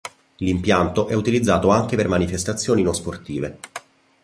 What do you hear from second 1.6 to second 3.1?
anche per manifestazioni non